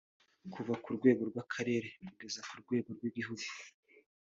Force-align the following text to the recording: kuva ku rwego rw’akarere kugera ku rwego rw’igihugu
kuva 0.53 0.73
ku 0.83 0.89
rwego 0.97 1.21
rw’akarere 1.29 1.87
kugera 2.15 2.41
ku 2.47 2.55
rwego 2.61 2.89
rw’igihugu 2.97 3.45